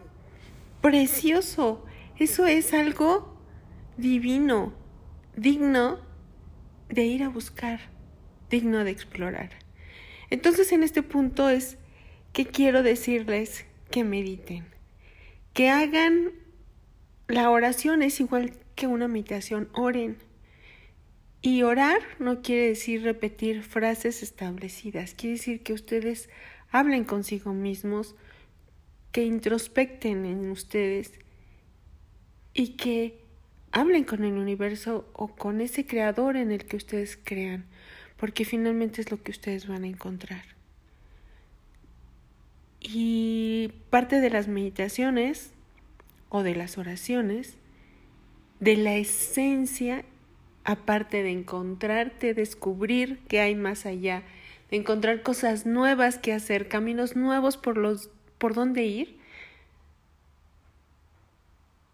precioso, 0.85 1.83
eso 2.19 2.47
es 2.47 2.75
algo 2.75 3.35
divino, 3.97 4.75
digno 5.35 5.99
de 6.91 7.05
ir 7.05 7.23
a 7.23 7.31
buscar, 7.31 7.81
digno 8.51 8.85
de 8.85 8.91
explorar. 8.91 9.49
Entonces 10.29 10.73
en 10.73 10.83
este 10.83 11.03
punto 11.03 11.49
es 11.49 11.79
que 12.35 12.45
quiero 12.45 12.83
decirles 12.83 13.65
que 13.91 14.05
mediten, 14.05 14.67
que 15.55 15.71
hagan 15.71 16.33
la 17.29 17.49
oración 17.49 18.03
es 18.03 18.21
igual 18.21 18.53
que 18.75 18.87
una 18.87 19.09
meditación, 19.09 19.71
oren. 19.73 20.19
Y 21.41 21.63
orar 21.63 22.03
no 22.19 22.43
quiere 22.43 22.69
decir 22.69 23.05
repetir 23.05 23.63
frases 23.63 24.23
establecidas, 24.23 25.15
quiere 25.15 25.37
decir 25.37 25.63
que 25.63 25.73
ustedes 25.73 26.29
hablen 26.71 27.05
consigo 27.05 27.55
mismos, 27.55 28.17
que 29.15 29.25
introspecten 29.25 30.25
en 30.25 30.51
ustedes 30.51 31.13
y 32.53 32.71
que 32.71 33.21
hablen 33.71 34.03
con 34.03 34.25
el 34.25 34.33
universo 34.33 35.09
o 35.13 35.29
con 35.29 35.61
ese 35.61 35.87
creador 35.87 36.37
en 36.37 36.51
el 36.51 36.65
que 36.65 36.77
ustedes 36.77 37.17
crean, 37.23 37.65
porque 38.17 38.45
finalmente 38.45 39.01
es 39.01 39.13
lo 39.13 39.23
que 39.23 39.31
ustedes 39.31 39.69
van 39.69 39.85
a 39.85 39.87
encontrar. 39.87 40.43
Y 42.81 43.71
parte 43.89 44.21
de 44.21 44.31
las 44.31 44.49
meditaciones 44.49 45.53
o 46.29 46.43
de 46.43 46.57
las 46.57 46.77
oraciones, 46.77 47.57
de 48.59 48.77
la 48.77 48.97
esencia, 48.97 50.05
aparte 50.65 51.23
de 51.23 51.31
encontrarte, 51.31 52.35
descubrir 52.35 53.21
que 53.29 53.39
hay 53.39 53.55
más 53.55 53.87
allá, 53.87 54.25
de 54.73 54.77
encontrar 54.79 55.23
cosas 55.23 55.67
nuevas 55.67 56.19
que 56.19 56.33
hacer, 56.33 56.67
caminos 56.67 57.15
nuevos 57.15 57.57
por 57.57 57.79
los 57.79 58.11
por 58.39 58.55
dónde 58.55 58.85
ir, 58.85 59.19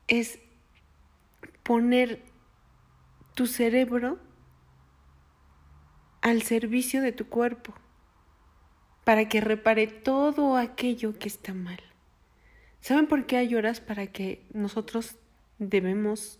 es 0.09 0.39
poner 1.63 2.23
tu 3.35 3.47
cerebro 3.47 4.19
al 6.21 6.43
servicio 6.43 7.01
de 7.01 7.13
tu 7.13 7.29
cuerpo 7.29 7.75
para 9.05 9.29
que 9.29 9.41
repare 9.41 9.87
todo 9.87 10.57
aquello 10.57 11.19
que 11.19 11.29
está 11.29 11.55
mal. 11.55 11.81
¿Saben 12.81 13.07
por 13.07 13.27
qué 13.27 13.37
hay 13.37 13.55
horas 13.55 13.81
para 13.81 14.07
que 14.09 14.45
nosotros 14.53 15.17
debemos 15.59 16.39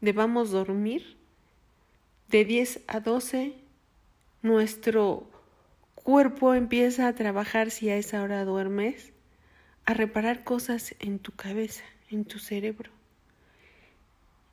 debamos 0.00 0.50
dormir? 0.50 1.16
De 2.28 2.44
10 2.44 2.80
a 2.86 3.00
12 3.00 3.54
nuestro 4.42 5.30
cuerpo 6.02 6.54
empieza 6.54 7.06
a 7.06 7.14
trabajar 7.14 7.70
si 7.70 7.90
a 7.90 7.96
esa 7.96 8.22
hora 8.22 8.44
duermes, 8.44 9.12
a 9.86 9.94
reparar 9.94 10.44
cosas 10.44 10.94
en 10.98 11.18
tu 11.18 11.32
cabeza, 11.32 11.84
en 12.10 12.24
tu 12.24 12.38
cerebro. 12.38 12.90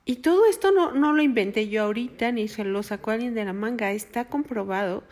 Y 0.05 0.17
todo 0.17 0.45
esto 0.45 0.71
no, 0.71 0.91
no 0.91 1.13
lo 1.13 1.21
inventé 1.21 1.67
yo 1.67 1.83
ahorita, 1.83 2.31
ni 2.31 2.47
se 2.47 2.63
lo 2.63 2.81
sacó 2.83 3.11
alguien 3.11 3.33
de 3.33 3.45
la 3.45 3.53
manga, 3.53 3.91
está 3.91 4.25
comprobado 4.25 5.03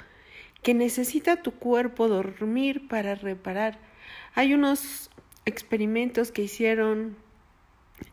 que 0.63 0.73
necesita 0.73 1.41
tu 1.41 1.51
cuerpo 1.51 2.07
dormir 2.07 2.87
para 2.87 3.15
reparar. 3.15 3.77
Hay 4.33 4.53
unos 4.53 5.11
experimentos 5.45 6.31
que 6.31 6.43
hicieron 6.43 7.17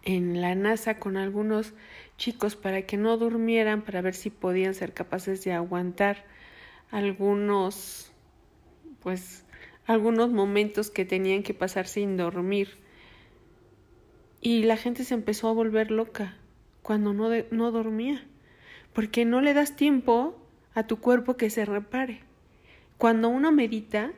en 0.03 0.41
la 0.41 0.55
NASA 0.55 0.99
con 0.99 1.17
algunos 1.17 1.73
chicos 2.19 2.57
para 2.57 2.83
que 2.83 2.97
no 2.97 3.17
durmieran, 3.17 3.83
para 3.83 4.03
ver 4.03 4.15
si 4.15 4.31
podían 4.31 4.75
ser 4.75 4.93
capaces 4.93 5.43
de 5.45 5.53
aguantar 5.53 6.25
algunos, 6.91 8.12
pues, 9.03 9.45
algunos 9.87 10.31
momentos 10.31 10.91
que 10.91 11.05
tenían 11.05 11.43
que 11.43 11.55
pasar 11.55 11.87
sin 11.87 12.17
dormir. 12.17 12.79
Y 14.41 14.65
la 14.65 14.77
gente 14.77 15.05
se 15.05 15.15
empezó 15.15 15.49
a 15.49 15.53
volver 15.53 15.91
loca 15.91 16.37
cuando 16.83 17.15
no, 17.15 17.31
no 17.51 17.71
dormía, 17.71 18.25
porque 18.93 19.25
no 19.25 19.41
le 19.41 19.55
das 19.55 19.77
tiempo 19.77 20.37
a 20.75 20.87
tu 20.87 20.99
cuerpo 20.99 21.37
que 21.37 21.51
se 21.51 21.65
repare. 21.65 22.21
Cuando 22.99 23.29
uno 23.29 23.53
medita, 23.53 24.13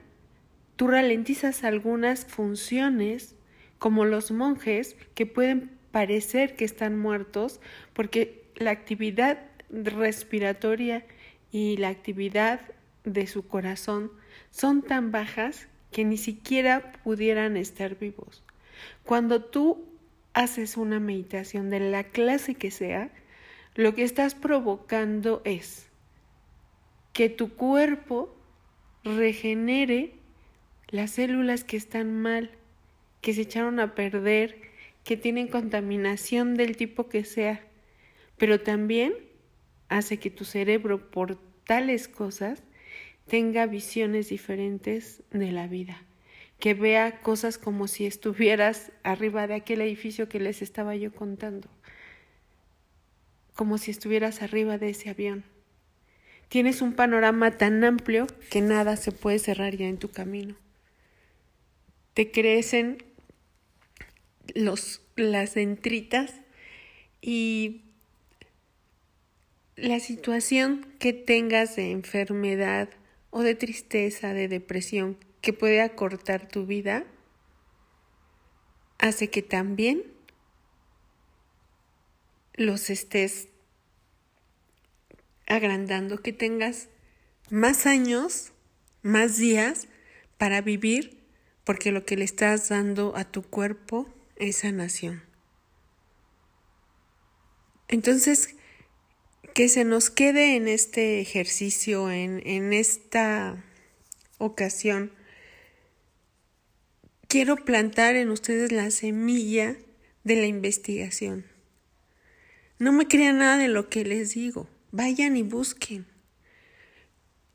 tú 0.77 0.89
ralentizas 0.89 1.65
algunas 1.65 2.25
funciones, 2.27 3.37
como 3.79 4.05
los 4.05 4.31
monjes, 4.31 4.97
que 5.15 5.27
pueden 5.27 5.71
parecer 5.91 6.57
que 6.57 6.65
están 6.65 6.99
muertos, 6.99 7.61
porque 7.93 8.45
la 8.57 8.71
actividad 8.71 9.39
respiratoria 9.71 11.07
y 11.51 11.77
la 11.77 11.89
actividad 11.89 12.61
de 13.05 13.27
su 13.27 13.47
corazón 13.47 14.11
son 14.55 14.83
tan 14.83 15.11
bajas 15.11 15.67
que 15.91 16.05
ni 16.05 16.17
siquiera 16.17 16.93
pudieran 17.03 17.57
estar 17.57 17.99
vivos. 17.99 18.45
Cuando 19.03 19.43
tú 19.43 19.85
haces 20.33 20.77
una 20.77 21.01
meditación 21.01 21.71
de 21.71 21.81
la 21.81 22.05
clase 22.05 22.55
que 22.55 22.71
sea, 22.71 23.11
lo 23.75 23.97
que 23.97 24.05
estás 24.05 24.37
provocando 24.37 25.43
es 25.45 25.89
que 27.13 27.29
tu 27.29 27.55
cuerpo 27.55 28.33
regenere 29.03 30.13
las 30.89 31.11
células 31.11 31.65
que 31.65 31.77
están 31.77 32.23
mal, 32.23 32.53
que 33.23 33.35
se 33.35 33.43
echaron 33.43 33.81
a 33.81 33.97
perder, 33.97 34.71
que 35.03 35.17
tienen 35.17 35.49
contaminación 35.49 36.55
del 36.55 36.77
tipo 36.77 37.09
que 37.09 37.25
sea, 37.25 37.61
pero 38.39 38.61
también 38.61 39.15
hace 39.89 40.19
que 40.19 40.31
tu 40.31 40.45
cerebro 40.45 41.11
por 41.11 41.39
tales 41.65 42.07
cosas 42.07 42.63
tenga 43.27 43.67
visiones 43.67 44.29
diferentes 44.29 45.23
de 45.31 45.53
la 45.53 45.67
vida, 45.67 46.03
que 46.59 46.75
vea 46.75 47.21
cosas 47.21 47.59
como 47.59 47.89
si 47.89 48.07
estuvieras 48.07 48.93
arriba 49.03 49.47
de 49.47 49.55
aquel 49.55 49.81
edificio 49.81 50.29
que 50.29 50.41
les 50.41 50.63
estaba 50.63 50.95
yo 50.97 51.13
contando, 51.13 51.69
como 53.55 53.79
si 53.79 53.91
estuvieras 53.91 54.43
arriba 54.43 54.79
de 54.79 54.91
ese 54.91 55.11
avión 55.11 55.45
Tienes 56.49 56.83
un 56.83 56.93
panorama 56.93 57.51
tan 57.53 57.83
amplio 57.83 58.29
que 58.51 58.61
nada 58.61 58.97
se 58.97 59.13
puede 59.13 59.41
cerrar 59.41 59.77
ya 59.77 59.87
en 59.87 59.99
tu 59.99 60.11
camino. 60.11 60.55
Te 62.13 62.31
crecen 62.31 62.99
los, 64.55 65.03
las 65.17 65.57
entritas 65.57 66.33
y 67.21 67.83
la 69.75 69.99
situación 69.99 70.87
que 71.01 71.13
tengas 71.13 71.75
de 71.75 71.91
enfermedad 71.91 72.89
o 73.37 73.43
de 73.43 73.57
tristeza, 73.57 74.33
de 74.33 74.47
depresión, 74.47 75.19
que 75.41 75.53
puede 75.53 75.83
acortar 75.83 76.47
tu 76.47 76.67
vida, 76.67 77.05
hace 79.01 79.29
que 79.29 79.43
también 79.43 80.05
los 82.55 82.91
estés 82.91 83.49
agrandando, 85.49 86.23
que 86.23 86.33
tengas 86.33 86.89
más 87.51 87.87
años, 87.87 88.53
más 89.03 89.37
días 89.37 89.89
para 90.39 90.61
vivir, 90.61 91.21
porque 91.65 91.91
lo 91.91 92.05
que 92.05 92.17
le 92.17 92.25
estás 92.25 92.69
dando 92.69 93.17
a 93.17 93.25
tu 93.25 93.43
cuerpo 93.43 94.07
es 94.37 94.59
sanación. 94.59 95.25
Entonces, 97.89 98.55
que 99.55 99.69
se 99.69 99.85
nos 99.85 100.11
quede 100.11 100.57
en 100.57 100.69
este 100.69 101.21
ejercicio, 101.21 102.11
en, 102.11 102.43
en 102.45 102.73
esta 102.73 103.65
ocasión, 104.39 105.13
quiero 107.29 107.57
plantar 107.57 108.17
en 108.17 108.31
ustedes 108.31 108.73
la 108.73 108.91
semilla 108.91 109.77
de 110.25 110.37
la 110.37 110.47
investigación. 110.47 111.47
No 112.79 112.93
me 112.93 113.07
crean 113.07 113.39
nada 113.39 113.57
de 113.57 113.69
lo 113.69 113.89
que 113.89 114.05
les 114.05 114.35
digo. 114.35 114.69
Vayan 114.91 115.37
y 115.37 115.43
busquen. 115.43 116.07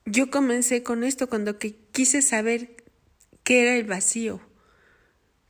Yo 0.06 0.32
comencé 0.32 0.84
con 0.84 1.04
esto 1.04 1.30
cuando 1.30 1.60
que 1.60 1.76
quise 1.92 2.22
saber 2.22 2.84
qué 3.44 3.62
era 3.62 3.76
el 3.76 3.86
vacío, 3.86 4.42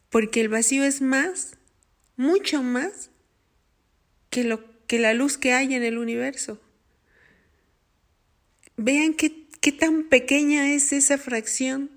Porque 0.09 0.41
el 0.41 0.49
vacío 0.49 0.83
es 0.83 1.01
más, 1.01 1.51
mucho 2.17 2.63
más 2.63 3.12
que, 4.29 4.43
lo, 4.43 4.63
que 4.89 4.97
la 4.97 5.13
luz 5.13 5.38
que 5.38 5.54
hay 5.54 5.75
en 5.75 5.84
el 5.84 5.99
universo. 5.99 6.60
Vean 8.75 9.13
qué, 9.13 9.45
qué 9.62 9.71
tan 9.71 10.10
pequeña 10.10 10.73
es 10.73 10.93
esa 10.93 11.19
fracción 11.19 11.91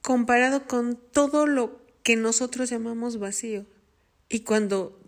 comparado 0.00 0.66
con 0.66 0.98
todo 1.12 1.46
lo 1.46 1.84
que 2.02 2.16
nosotros 2.16 2.70
llamamos 2.70 3.18
vacío. 3.18 3.66
Y 4.30 4.44
cuando 4.44 4.98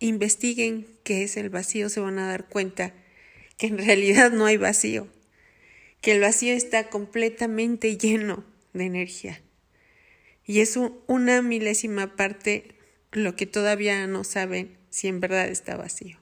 investiguen 0.00 0.88
qué 1.04 1.22
es 1.22 1.36
el 1.36 1.48
vacío, 1.48 1.90
se 1.90 2.00
van 2.00 2.18
a 2.18 2.26
dar 2.26 2.48
cuenta 2.48 2.92
que 3.56 3.68
en 3.68 3.78
realidad 3.78 4.32
no 4.32 4.46
hay 4.46 4.56
vacío, 4.56 5.06
que 6.00 6.10
el 6.10 6.20
vacío 6.20 6.54
está 6.54 6.90
completamente 6.90 7.96
lleno 7.96 8.44
de 8.72 8.86
energía. 8.86 9.40
Y 10.44 10.58
es 10.58 10.76
una 11.06 11.40
milésima 11.40 12.16
parte 12.16 12.74
lo 13.12 13.36
que 13.36 13.46
todavía 13.46 14.04
no 14.08 14.24
saben 14.24 14.77
si 14.98 15.06
en 15.06 15.20
verdad 15.20 15.46
está 15.46 15.76
vacío. 15.76 16.18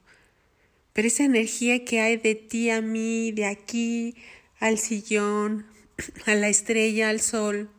Pero 0.92 1.08
esa 1.08 1.24
energía 1.24 1.86
que 1.86 2.00
hay 2.00 2.18
de 2.18 2.34
ti 2.34 2.68
a 2.68 2.82
mí, 2.82 3.32
de 3.32 3.46
aquí 3.46 4.16
al 4.60 4.76
sillón, 4.76 5.64
a 6.26 6.34
la 6.34 6.48
estrella, 6.48 7.08
al 7.08 7.22
sol, 7.22 7.70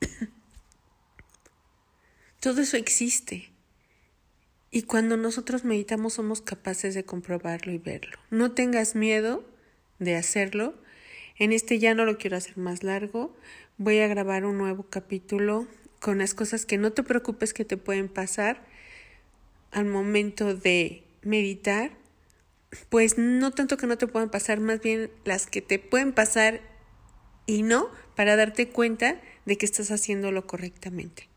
todo 2.40 2.60
eso 2.60 2.76
existe. 2.76 3.52
Y 4.72 4.82
cuando 4.82 5.16
nosotros 5.16 5.64
meditamos 5.64 6.14
somos 6.14 6.42
capaces 6.42 6.94
de 6.94 7.04
comprobarlo 7.04 7.70
y 7.70 7.78
verlo. 7.78 8.18
No 8.30 8.50
tengas 8.50 8.96
miedo 8.96 9.44
de 10.00 10.16
hacerlo. 10.16 10.74
En 11.36 11.52
este 11.52 11.78
ya 11.78 11.94
no 11.94 12.04
lo 12.04 12.18
quiero 12.18 12.36
hacer 12.36 12.58
más 12.58 12.82
largo. 12.82 13.36
Voy 13.78 14.00
a 14.00 14.08
grabar 14.08 14.44
un 14.44 14.58
nuevo 14.58 14.88
capítulo 14.90 15.68
con 16.00 16.18
las 16.18 16.34
cosas 16.34 16.66
que 16.66 16.78
no 16.78 16.92
te 16.92 17.04
preocupes 17.04 17.54
que 17.54 17.64
te 17.64 17.76
pueden 17.76 18.08
pasar 18.08 18.69
al 19.70 19.86
momento 19.86 20.54
de 20.54 21.04
meditar. 21.22 21.92
Pues 22.88 23.18
no 23.18 23.50
tanto 23.50 23.76
que 23.76 23.86
no 23.86 23.98
te 23.98 24.06
puedan 24.06 24.30
pasar, 24.30 24.60
más 24.60 24.80
bien 24.80 25.10
las 25.24 25.46
que 25.46 25.60
te 25.60 25.78
pueden 25.78 26.12
pasar 26.12 26.60
y 27.46 27.62
no 27.62 27.88
para 28.14 28.36
darte 28.36 28.68
cuenta 28.68 29.20
de 29.44 29.58
que 29.58 29.66
estás 29.66 29.90
haciéndolo 29.90 30.46
correctamente. 30.46 31.28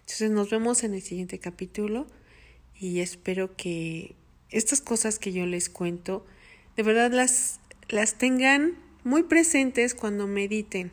Entonces 0.00 0.30
nos 0.30 0.50
vemos 0.50 0.84
en 0.84 0.94
el 0.94 1.02
siguiente 1.02 1.38
capítulo 1.38 2.06
y 2.78 3.00
espero 3.00 3.56
que 3.56 4.14
estas 4.50 4.80
cosas 4.80 5.18
que 5.18 5.32
yo 5.32 5.46
les 5.46 5.70
cuento 5.70 6.26
de 6.76 6.82
verdad 6.82 7.12
las, 7.12 7.60
las 7.88 8.16
tengan 8.18 8.76
muy 9.04 9.22
presentes 9.22 9.94
cuando 9.94 10.26
mediten, 10.26 10.92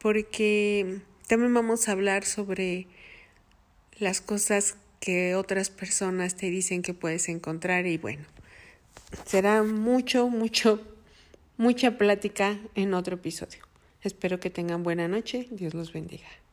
porque 0.00 1.00
también 1.26 1.54
vamos 1.54 1.88
a 1.88 1.92
hablar 1.92 2.24
sobre 2.24 2.86
las 3.98 4.20
cosas 4.20 4.76
que 5.04 5.34
otras 5.34 5.68
personas 5.68 6.34
te 6.34 6.48
dicen 6.48 6.80
que 6.80 6.94
puedes 6.94 7.28
encontrar 7.28 7.86
y 7.86 7.98
bueno, 7.98 8.24
será 9.26 9.62
mucho, 9.62 10.30
mucho, 10.30 10.80
mucha 11.58 11.98
plática 11.98 12.58
en 12.74 12.94
otro 12.94 13.16
episodio. 13.16 13.58
Espero 14.00 14.40
que 14.40 14.48
tengan 14.48 14.82
buena 14.82 15.06
noche. 15.06 15.46
Dios 15.50 15.74
los 15.74 15.92
bendiga. 15.92 16.43